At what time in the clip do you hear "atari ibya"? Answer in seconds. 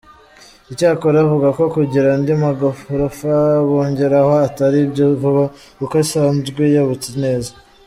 4.47-5.07